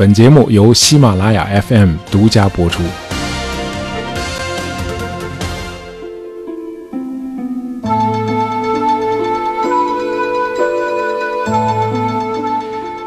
[0.00, 2.82] 本节目由喜马拉雅 FM 独家播出。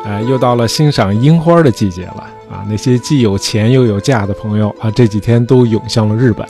[0.06, 2.63] 呃，又到了欣赏樱花的季节了啊！
[2.69, 6.47] 那些既有钱又有假的朋友啊，这几天都涌向了日本。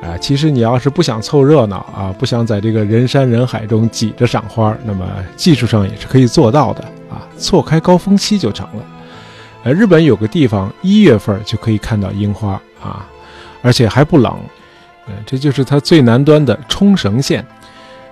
[0.00, 5.06] 啊，其实你要是不想凑热闹啊，不想在这个人山人海中挤着赏花，那么
[5.36, 8.82] 技术上也是可以做到的啊，错开高峰期就成了。
[9.64, 13.06] 呃，日本有个地方一月份就可以看到樱花啊，
[13.62, 14.36] 而且还不冷。
[15.06, 17.44] 呃，这就是它最南端的冲绳县。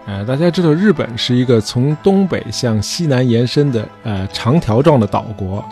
[0.06, 5.64] 呃，大家知道日本是一个从东北向西南延伸的呃长条状的岛国，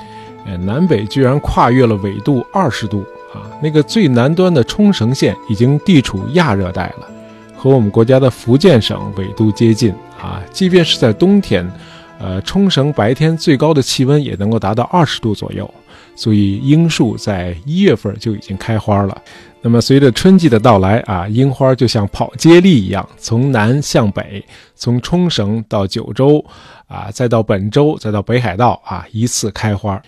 [0.46, 3.04] 呃，南北居然跨越了纬度二十度。
[3.34, 7.06] 啊，那个最南端的冲绳县已经地处亚热带了，
[7.54, 10.40] 和我们国家的福建省纬度接近啊。
[10.50, 11.70] 即便是在冬天，
[12.18, 15.72] 呃，冲绳白天最高的气温也能够达到二十度左右，
[16.16, 19.22] 所以樱树在一月份就已经开花了。
[19.60, 24.44] 那么随着春季的到来啊，樱花就像跑接力一样，从南向北，
[24.76, 26.44] 从冲绳到九州，
[26.86, 30.00] 啊，再到本州，再到北海道啊，依次开花。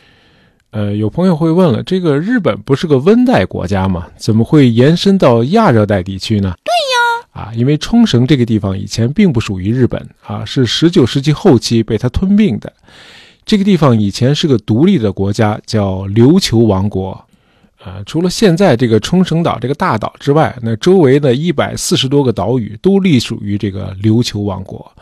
[0.71, 4.07] 呃，有朋友会问了，这个日本不是个温带国家吗？
[4.17, 6.55] 怎么会延伸到亚热带地区呢？
[6.63, 6.73] 对，
[7.41, 12.71] 啊，因为冲绳这个地方以前并不属于日本啊，是十九世纪后期被它吞并的。
[13.47, 17.13] 这个地方以前是个独立的国家，叫琉球王国。
[17.83, 24.93] 啊，除了现在这个冲绳岛这个大岛之外，那周围的一百四十多个岛屿都隶属于这个琉球王国。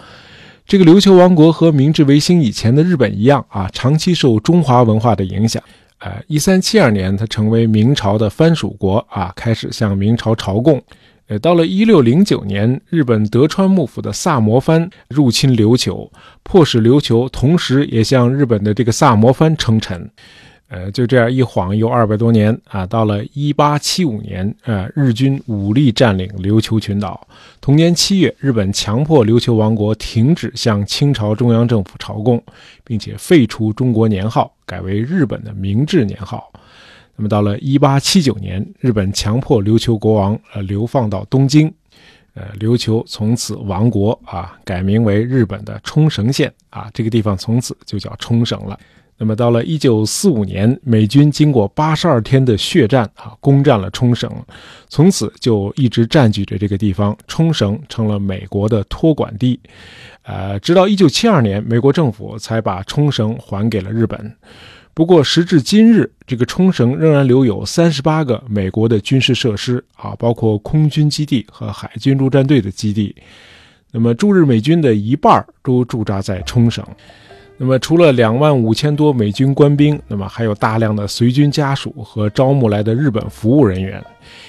[0.64, 5.60] 这个琉球王国和明治维新以前的日本一样啊，长期受中华文化的影响。
[5.98, 10.80] 呃，一三七二年，它成为明朝的藩属国啊，开始向明朝朝贡。
[11.28, 16.10] 呃，到了一六零九年，日本德川幕府的萨摩藩入侵琉球，
[16.42, 20.10] 迫使琉球同时也向日本的这个萨摩藩称臣。
[20.68, 27.26] 呃，就这样一晃又二百多年啊，到了一八七五年，呃，日军武力占领琉球群岛。
[27.60, 32.42] 同年七月，日本强迫琉球王国停止向清朝中央政府朝贡，
[32.84, 36.50] 并且废除中国年号，改为日本的明治年号。
[37.20, 41.66] 那么到了一八七九年，日本强迫琉球国王呃流放到东京，
[42.34, 48.78] 呃，琉球从此亡国啊，改名为日本的冲绳县啊，这个地方从此就叫冲绳了。
[49.16, 54.30] 那么到了一九四五年，美军经过八十二天的血战啊，攻占了冲绳，
[54.88, 59.58] 从此就一直占据着这个地方，冲绳成了美国的托管地。
[60.22, 64.32] 呃，直到一九七二年，美国政府才把冲绳还给了日本。
[64.98, 73.14] 不过时至今日，这个冲绳仍然留有三十八个美国的军事设施啊，包括空军基地和海军陆战队的基地。
[73.92, 76.84] 那么驻日美军的一半都驻扎在冲绳。
[77.58, 84.04] 那么，除了两万五千多美军官兵，那么还有大量的随军家属和招募来的日本服务人员，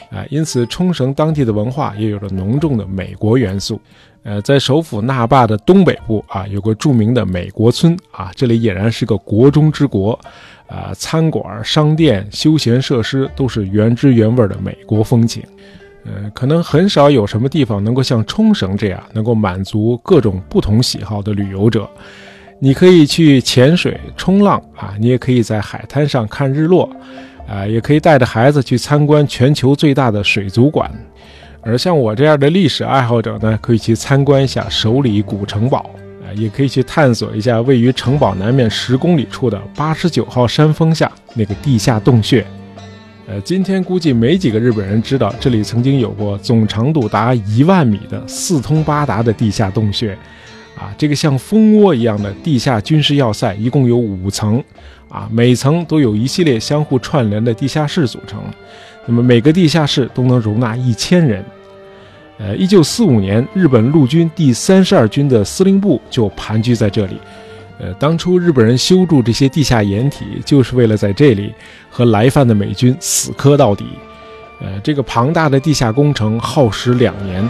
[0.09, 3.79] 啊，因此冲绳当地的文化也有着浓重的美国元素。
[4.24, 10.19] 呃，在首府那霸的东北部啊，有个著名的美国村啊，这里俨然是个国中之国，
[10.68, 15.41] 啊，餐馆、商店、休闲设施都是原汁原味的美国风情。
[16.06, 21.90] 呃，可能很少有什么地方能够像冲绳这样，能够满足各种不同喜好的旅游者。
[22.59, 26.90] 你可以去潜水、冲浪啊，你也可以在海滩上看日落，
[27.47, 30.91] 啊，也可以带着孩子去参观全球最大的水族馆。
[31.61, 35.89] 而像我这样的历史爱好者呢，可以去参观一下首里古城堡，
[36.23, 42.45] 啊，也可以去探索一下位于城堡南面十公里处的八十九号山峰下那个地下洞穴。
[43.27, 50.17] 呃，今天估计没几个日本人知道，这里曾经有过总长度达一万米的四通八达的地下洞穴。
[50.75, 54.63] 啊，这个像蜂窝一样的地下军事要塞一共有五层，
[55.09, 58.41] 啊，每层都有一系列相互串联的地下室组成。
[59.09, 61.43] 那么每个地下室都能容纳一千人。
[62.37, 67.19] 呃，一九四五年，日本陆军第三十二军的司令部就盘踞在这里。
[67.79, 71.51] 呃，当初日本人修筑这些地下掩体，就是为了在这里
[71.89, 73.85] 和来犯的美军死磕到底。
[74.61, 77.50] 呃，这个庞大的地下工程耗时两年。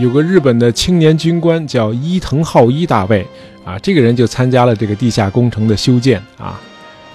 [0.00, 3.26] 有个日本的青年军官叫伊藤浩一大尉，
[3.64, 6.60] 啊，这个人就参加了这个地下工程的修建啊，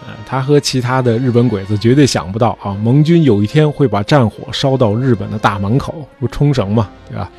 [0.08, 7.30] 呃，他和其他的日本鬼子绝对想不到啊，盟军有一天会把战火烧到日本的大门口，不冲绳嘛，对吧？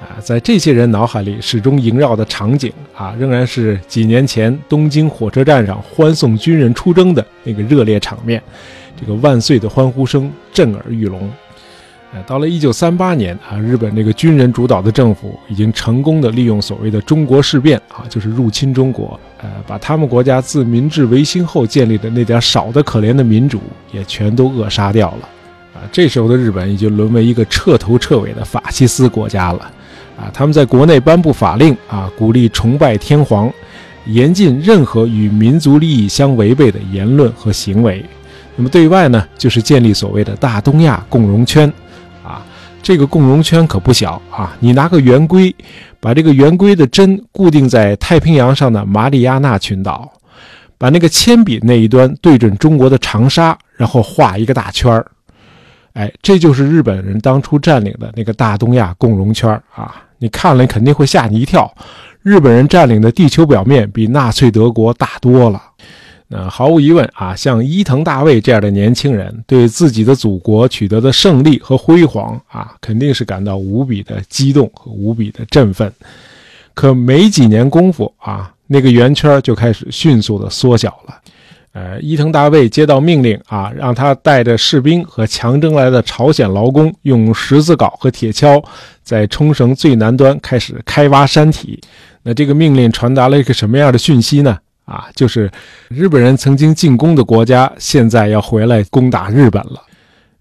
[0.00, 8.42] 啊，在这些人脑海里始终萦绕的场景啊，仍然是几年前东京火车站上欢送军人出征的那个热烈场面，
[8.98, 11.30] 这个万岁的欢呼声震耳欲聋。
[12.26, 23.60] 到了一九三八年啊，日本这个军人主导的政府已经成功的利用所谓的中国事变啊，就是入侵中国，呃，把他们国家自明治维新后建立的那点少的可怜的民主
[23.92, 25.28] 也全都扼杀掉了。
[25.74, 29.70] 啊，这时候的日本已经沦为一个彻头彻尾的法西斯国家了。
[30.16, 33.52] 啊，他们在国内颁布法令啊，鼓励崇拜天皇，
[34.06, 38.04] 严禁任何与民族利益相违背的言论和行为。
[38.54, 41.72] 那么对外呢，就是建立所谓的大东亚共荣圈。
[42.84, 44.54] 这个共荣圈可不小啊！
[44.60, 45.52] 你拿个圆规，
[46.00, 50.12] 把这个圆规的针固定在太平洋上的马里亚纳群岛，
[50.76, 55.06] 把那个铅笔那一端对准中国的长沙，然后画一个大圈儿。
[55.94, 59.94] 哎，这就是日本人当初占领的那个大东亚共荣圈啊！
[60.18, 61.74] 你看了肯定会吓你一跳，
[62.22, 65.62] 日本人占领的地球表面比纳粹德国大多了。
[66.36, 75.92] 那毫无疑问啊，像伊藤大卫这样的年轻人，对自己的祖国取得的胜利和辉煌啊，肯定是感到无比的激动和无比的振奋。
[76.74, 81.14] 可没几年功夫啊，那个圆圈就开始迅速的缩小了。
[81.72, 88.60] 呃，伊藤大卫接到命令啊，让他带着士兵和强征来的朝鲜劳工，用十字镐和铁锹，
[89.04, 91.80] 在冲绳最南端开始开挖山体。
[92.24, 94.58] 那这个命令传达了一个什么样的讯息呢？
[94.84, 95.50] 啊，就是
[95.88, 99.82] 日本人曾经进攻的国家，现在要回来攻打日本了。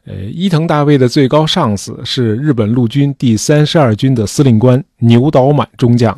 [0.06, 6.12] 呃，伊藤大卫的最高上司是日本陆军第三十二军的司令官牛岛满中将。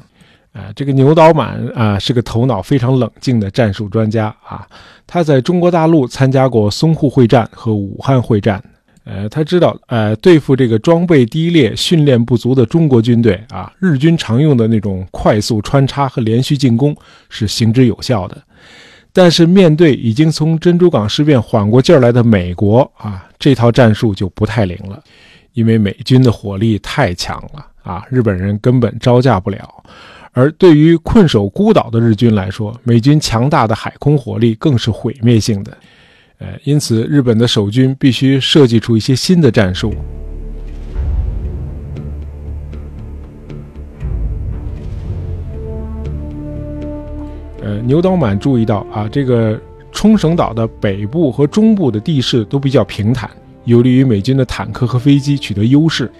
[0.54, 4.66] 啊，这个牛岛满啊，是个头脑非常冷静的战术专家啊。
[5.06, 8.63] 他在中国大陆参加过淞沪会战和武汉会战。
[9.05, 16.95] 呃，他知道，呃，对付这个装备低劣、训练不足的中国军队啊，日军常用的那种快速穿插和连续进攻
[17.29, 18.35] 是行之有效的。
[19.13, 25.01] 但是，面对已经从珍珠港事变缓过劲儿来的美国啊，这套战术就不太灵了，
[25.53, 29.83] 因为美军的火力太强了啊，日本人根本招架不了。
[30.33, 35.77] 而对于困守孤岛的日军来说，美军强大的海空火力更是毁灭性的。
[36.37, 39.93] 呃，因此，日本的守军必须设计出一些新的战术。
[47.61, 49.59] 呃，牛岛满注意到啊，这个
[49.91, 53.29] 冲绳岛的北部和中部的地势都比较平坦，
[53.63, 56.11] 有利于美军的坦克和飞机取得优势。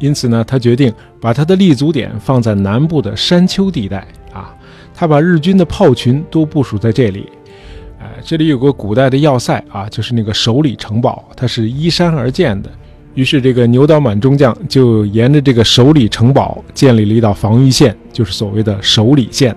[0.00, 4.52] 因此呢，他决定把他的立足点放在南部的山丘地带啊，
[4.92, 7.30] 他把日军的炮群都部署在这里。
[8.26, 12.70] 这里有个古代的要塞啊，就是那个首里城堡，它是依山而建的。
[13.12, 19.54] 于是这个牛岛满中将就沿着这个首里城堡建立了一道防御线，就是所谓的首里线。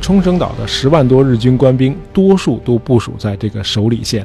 [0.00, 4.22] 冲绳岛的十万多日军官兵，多数都部署在这个首里线。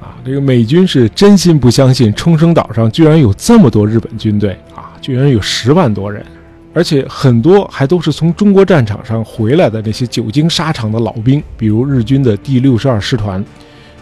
[0.00, 6.24] 啊，这个美军是真心不相信冲绳岛上居然有这么多日本军队啊，居然有十万多人。
[6.72, 13.44] 而且很多还都是从中国战场上回来的那些久经沙场的老兵，比如日军的第六十二师团。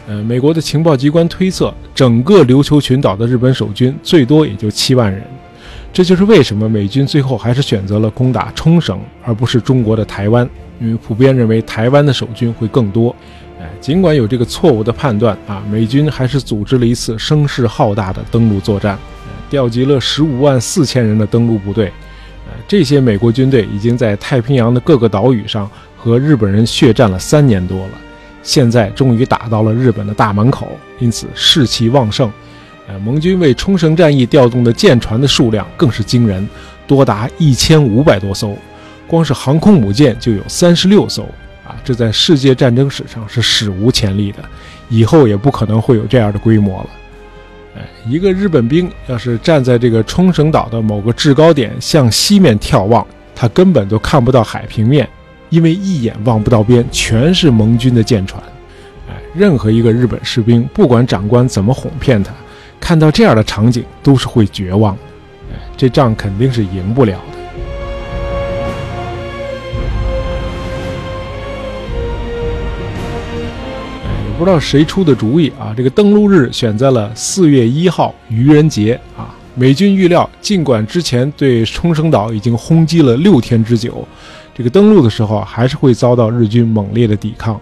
[0.07, 5.23] 呃，美国的情报机关推测，整个琉球群岛的日本守军最多也就七万人。
[5.93, 10.49] 这就是为什么美军最后还是选择了攻打冲绳，而不是中国的台湾，
[10.81, 13.15] 因为普遍认为台湾的守军会更多。
[13.61, 18.99] 哎，尽管有这个错误的判断啊，美军还是组织了一次声势浩大的登陆作战，
[19.51, 21.91] 调集了十五万四千人的登陆部队。
[22.67, 27.93] 这些美国军队已经在太平洋的各个岛屿上和日本人血战了三年多了，
[28.43, 32.31] 现在终于打到了日本的大门口，因此士气旺盛。
[32.89, 36.49] 呃，盟军为冲绳战役调动的舰船的数量更是惊人，
[36.87, 38.57] 多达一千五百多艘，
[39.07, 41.23] 光是航空母舰就有三十六艘
[41.67, 41.77] 啊！
[41.85, 44.39] 这在世界战争史上是史无前例的，
[44.89, 46.91] 以后也不可能会有这样的规模了。
[48.07, 55.09] 一个日本兵要是站在这个冲绳岛的某个制高点向西面眺望，他根本都看不到海平面，
[55.51, 58.43] 因为一眼望不到边，全是盟军的舰船。
[59.09, 62.33] 哎，任何一个日本士兵，不管长官怎么哄骗他，
[62.81, 64.95] 看到这样的场景都是会绝望。
[65.53, 67.38] 哎，这仗肯定是赢不了的。
[74.39, 75.75] 不知道谁出的主意啊？
[75.77, 79.35] 这个登陆日选在了四月一号愚人节啊！
[79.57, 84.07] 美军预料，尽管之前对冲绳岛已经轰击了六天之久，
[84.55, 87.57] 这个登陆的时候还是会遭到日军猛烈的抵抗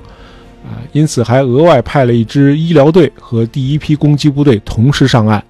[0.66, 0.76] 啊！
[0.92, 5.42] 因此还额外派了一支医疗队和第一批攻击部队同时上岸。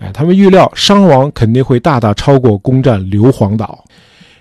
[0.00, 3.82] 哎，他们预料伤亡肯定会大大超过攻占硫磺岛。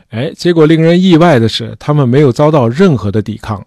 [0.09, 3.65] 哎，结果令人意外的是，他们没有遭到任何的抵抗。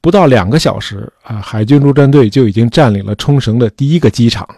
[0.00, 4.48] 不到两个小时啊，海军陆战队就已经占领了冲绳的第一个机场，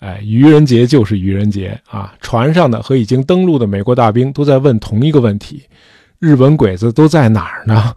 [0.00, 2.12] 哎，愚人节就是愚人节啊！
[2.20, 5.62] 船上的和已经登陆的美国大兵都在问同一个问题：
[6.18, 7.94] 日本鬼子都在哪儿呢？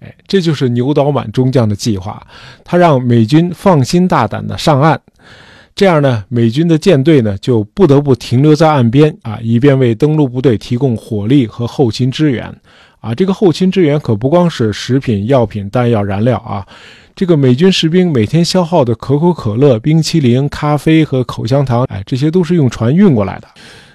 [0.00, 2.20] 哎，这就是牛岛满中将的计划，
[2.64, 5.00] 他让美军放心大胆的上岸。
[5.74, 12.54] 这样呢，美军的舰队呢就不得不停留在岸边啊，以便为登陆部队提供火力和后勤支援。
[13.02, 16.64] 啊，这个后勤支援可不光是食品、药品、弹药、燃料啊，
[17.16, 23.48] 这个美军士兵每天消耗的可口可乐、冰淇淋、咖啡和口香糖，哎，这些都是用船运过来的。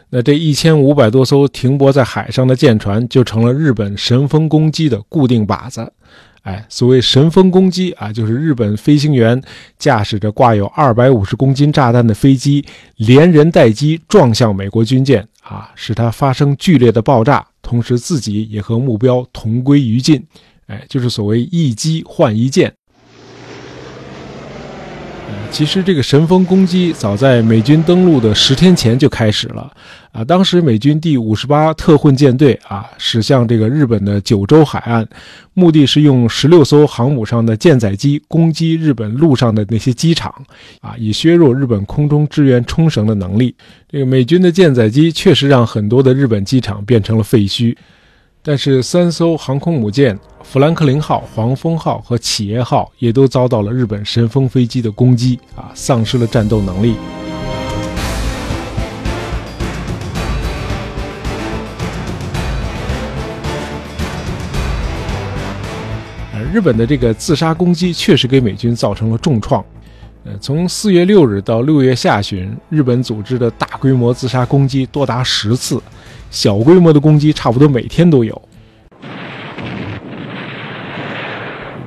[0.09, 5.89] 那这一千五百多艘停泊在海上的舰船，就成了日本神风攻击的固定靶子。
[6.43, 9.41] 哎，所谓神风攻击啊，就是日本飞行员
[9.77, 12.65] 驾驶着挂有二百五十公斤炸弹的飞机，
[12.97, 20.25] 连人带机撞向美国军舰啊，使它发生剧烈的爆炸，同时自己也和目标同归于尽。
[20.67, 22.73] 哎，就是所谓一机换一舰。
[25.51, 29.71] 其实这个神风攻击早在美军登陆的十天前就开始了，
[30.11, 35.07] 啊，当时美军第五十八特混舰队啊驶向这个日本的九州海岸，
[35.53, 40.33] 目的是用十六艘航母上的舰载机攻击日本陆上的那些机场，
[40.81, 43.55] 啊，以削弱日本空中支援冲绳的能力。
[43.89, 47.75] 这个美军的舰载机确实让很多的日本机场变成了废墟。
[48.47, 56.95] 但是，三艘航空母舰“富兰克林号”、“黄蜂号”和“企业号”也都遭到了日本神风飞机的攻击，啊，丧失了战斗能力。
[66.53, 69.61] 日本的这个自杀攻击确实给美军造成了重创。
[70.23, 75.83] 呃，从四月六日到六月下旬，日本组织的大规模自杀攻击多达十次。
[76.29, 78.41] 小规模的攻击差不多每天都有。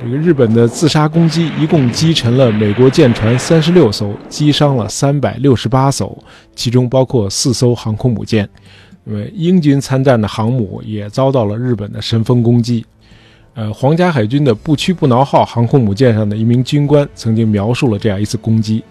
[0.02, 6.16] 这个日本的自杀攻击一共击沉了美国舰船三十六艘，击伤了三百六十八艘，
[6.56, 8.48] 其中包括四艘航空母舰。
[9.04, 12.84] 那么英军参战的航母也遭到了日本的神风攻击。
[13.52, 18.82] 呃，皇家海军的不屈不挠号航空母舰上的一名军官曾经描述了这样一次攻击。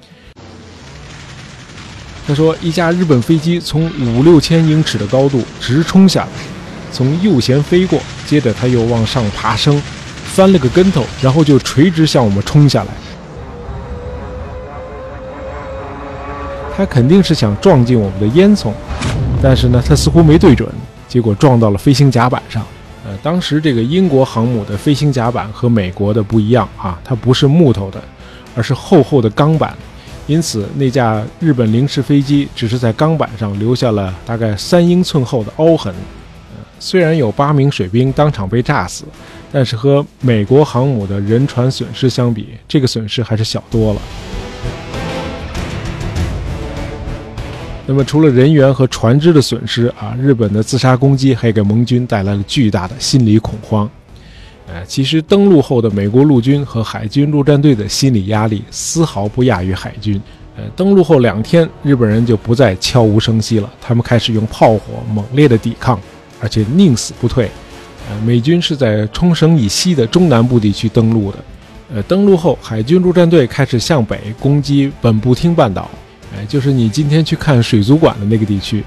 [2.29, 6.29] 他说：“一架日本飞机从五六千英尺的高度直冲下来，
[6.91, 9.81] 从右舷飞过，接着他又往上爬升，
[10.25, 12.89] 翻了个跟头，然后就垂直向我们冲下来。
[16.77, 18.71] 他肯定是想撞进我们的烟囱，
[19.41, 20.69] 但是呢，他似乎没对准，
[21.07, 22.63] 结果撞到了飞行甲板上。
[23.07, 27.99] 呃，当时这个英国航母的飞行甲板和美国的不一样啊，它不是木头的，
[28.55, 29.75] 而是厚厚的钢板。”
[30.29, 35.91] 因此，那架日本零式飞机只是在钢板上留下了大概三英寸厚的凹痕。
[36.79, 39.05] 虽然有八名水兵当场被炸死，
[39.51, 44.01] 但是和美国航母的人船损失相比，这个损失还是小多了。
[47.87, 53.89] 那么，除了人员和船只的损失啊，日本的自杀攻击还给盟军带来了巨大的心理恐慌。
[54.71, 60.21] 呃，其实登陆后的美国陆军和海军陆战队的心理压力丝毫不亚于海军。
[60.55, 65.99] 呃，登陆后两天，日本人就不再悄无声息了，他们开始用炮火猛烈的抵抗，
[66.39, 67.49] 而且宁死不退。
[68.09, 71.37] 呃，美军是在冲绳以西的中南部地区登陆的。
[71.91, 75.89] 呃，登陆后，海军陆战队开始向北攻击本部町半岛，
[76.35, 78.83] 哎，就是你今天去看水族馆的那个地区。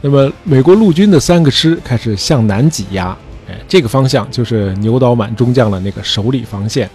[0.00, 3.16] 那么，美国陆军的三个师开始向南挤压。
[3.68, 6.88] 这个方向就是牛岛满中将的那个首里防线，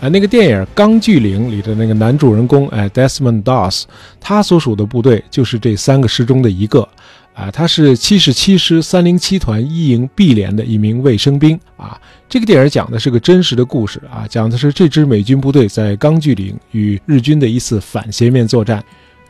[0.00, 3.84] 啊，那个电影《钢锯岭》里的那个男主人公，哎，Desmond Doss，
[4.20, 6.88] 他所属的部队就是这三个师中的一个，
[7.34, 18.82] 啊，他是七十七师三零七团一营 B 连的一名卫生兵，啊，这个电影讲的是个真实的故事，啊，讲的是这支美军部队在钢锯岭与日军的一次反斜面作战。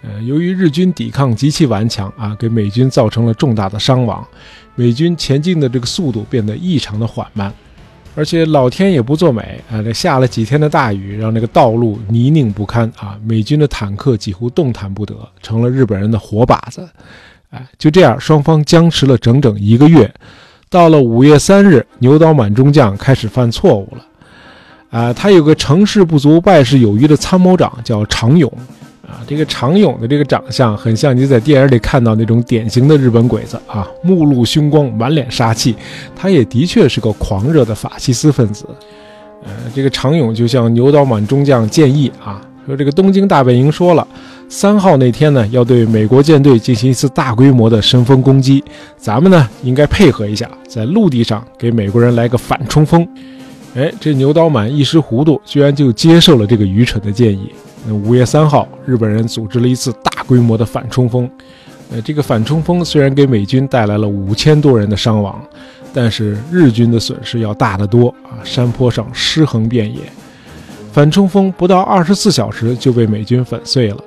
[0.03, 4.27] 呃，由于日军抵抗极其顽强啊，给美军造成了重大的伤亡，
[4.81, 7.53] 美军前进的这个速度变得异常的缓慢，
[8.15, 16.89] 而且老天也不作美啊，这下了几天的大雨，让那个道路泥泞不堪啊，美军的坦克几乎动弹不得，成了日本人的活靶子。
[17.51, 20.11] 哎，就这样，双方僵持了整整一个月。
[20.71, 24.07] 到了五月三日，牛岛满中将开始犯错误了。
[24.89, 28.51] 啊，他有个成事不足败事有余的参谋长，叫常勇。
[29.11, 35.75] 啊，这个常勇的这个长相很像你在电影里看到那种典型的日本鬼子啊，目露凶光，满脸杀气。
[36.15, 38.65] 他也的确是个狂热的法西斯分子。
[39.43, 44.07] 呃，这个常勇就向牛岛满中将建议啊，说这个东京大本营说了，
[44.49, 48.63] 三号那天呢要对美国舰队进行一次大规模的神风攻击，
[48.97, 53.05] 咱们呢应该配合一下，在陆地上给美国人来个反冲锋。
[53.75, 57.51] 哎，这牛岛满一时糊涂，居然就接受了这个愚蠢的建议。
[57.87, 61.29] 那五月三号，日本人组织了一次大规模的反冲锋。
[61.93, 65.43] 呃，这个反冲锋虽然给美军带来了五千多人的伤亡，
[65.93, 68.39] 但是日军的损失要大得多啊！
[68.45, 70.01] 山坡上尸横遍野，
[70.93, 73.99] 反冲锋不到二十四小时就被美军粉碎了。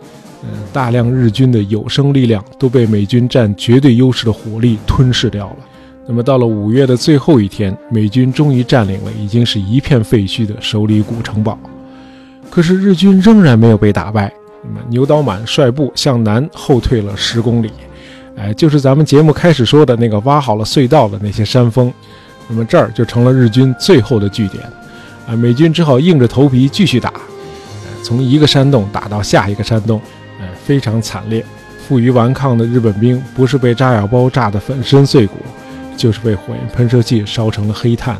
[0.44, 5.58] 嗯，大量日军的有生力量都被美军占绝对优势的火力吞噬掉了。
[6.08, 11.58] 那么到了五月的最后一天，美军终于占领了已经是一片废墟的首里古城堡。
[12.54, 14.32] 可是日军仍然没有被打败。
[14.62, 17.72] 那么牛岛满率部向南后退了十公里，
[18.38, 21.92] 哎，就是咱们节目开始说的那个挖好了隧道的那些山峰。
[22.48, 24.64] 那么这儿就成了日军最后的据点。
[25.28, 27.12] 啊，美军只好硬着头皮继续打，
[28.04, 30.00] 从一个山洞打到下一个山洞。
[30.64, 31.44] 非常惨烈，
[31.88, 35.38] 负隅顽抗的日本兵不是被炸药包炸得粉身碎骨，
[35.98, 38.16] 就是被火焰喷射器烧成了黑炭。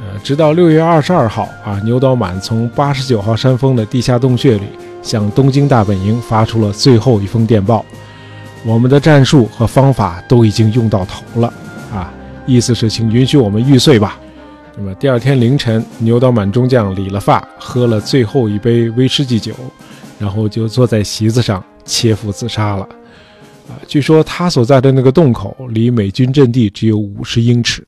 [0.00, 4.64] 呃，直到六月二十二号啊，牛岛满从八十九号山峰的地下洞穴里
[5.02, 7.84] 向东京大本营发出了最后一封电报：
[8.64, 11.52] 我们的战术和方法都已经用到头了
[11.92, 12.12] 啊，
[12.46, 14.18] 意思是请允许我们玉碎吧。
[14.76, 19.52] 那么第二天凌晨，牛岛满中将理了发，喝了最后一杯威士忌酒，
[20.18, 21.62] 然后就坐在席子上。
[21.84, 22.82] 切腹自杀了，
[23.66, 27.82] 啊，据说他所在的那个洞口离美军阵地只有五十英尺。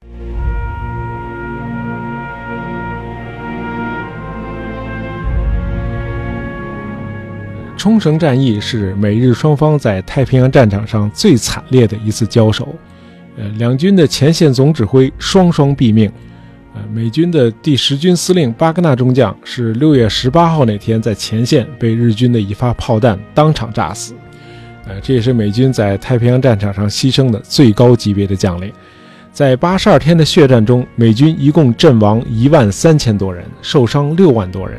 [7.81, 12.69] 冲绳战役是美日双方在太平洋战场上最惨烈的一次交手，
[13.39, 16.13] 呃，两军的前线总指挥双双毙命。
[16.75, 24.13] 呃，美军的第十军司令巴格纳中将是六月十八号那天在前线被日军的一发炮弹当场炸死。
[24.87, 28.71] 呃，这也是美军在太平洋战场上牺牲的最高级别的将领。
[29.33, 34.79] 在八十二天的血战中，美军一共阵亡一万三千多人，受伤六万多人；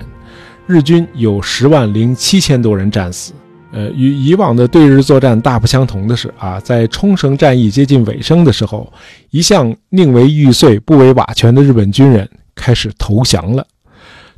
[0.71, 3.33] 日军有十万零七千多人战死。
[3.73, 8.91] 呃，与以往的对日作战大不相同的是啊，在冲绳战役接近尾声的时候，
[9.29, 13.65] 一向宁为玉碎不为瓦全的日本军人开始投降了。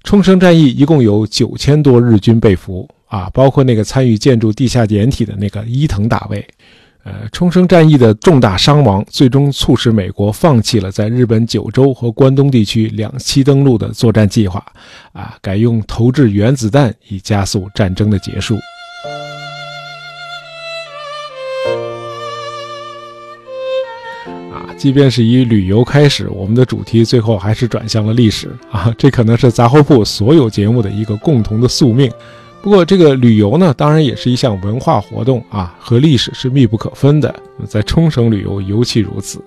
[0.04, 6.46] 冲绳战役一共有九千多日军被俘啊，包括那个参与建筑地下掩体的那个伊藤大尉。
[7.06, 14.66] 呃，冲绳战役的重大伤亡最终促使美国放弃了在日本九州和关东地区两栖登陆的作战计划，
[15.12, 18.56] 啊，改用投掷原子弹以加速战争的结束。
[24.54, 28.94] 啊即便是以旅游开始，我们的主题最后还是转向了历史啊！
[28.98, 32.10] 这可能是杂货铺所有节目的一个共同的宿命。
[32.64, 37.36] 不过，这个旅游呢，当然也是一项文化活动啊，和历史是密不可分的。
[37.68, 39.44] 在冲绳旅游尤其如此。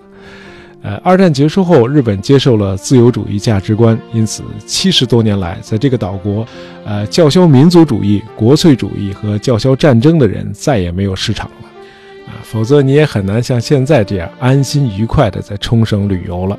[0.83, 6.45] 呃，二战结束后，日本接受了自由主义价值观，因此七十多年来，在这个岛国，
[6.85, 11.67] 呃，叫嚣民族主义、国粹主义和叫嚣战争的人再也没有市场了。
[12.27, 16.55] 啊，否则你也很难像现在这样安心愉快地在冲绳旅游了。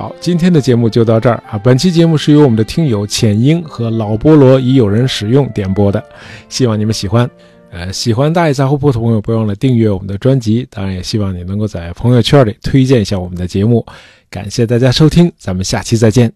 [0.00, 1.58] 好，今天的节目就到这儿啊。
[1.58, 6.02] 本期节目是由我们的听友浅英和老菠萝已有人使用点播的，
[6.48, 7.28] 希望你们喜欢。
[7.70, 10.66] 呃，喜欢大爷杂货铺的朋友，不要忘了订阅我们的专辑。
[10.70, 13.84] 当然，也希望你能够在朋友圈里推荐一下我们的节目。
[14.30, 16.32] 感谢大家收听，咱们下期再见。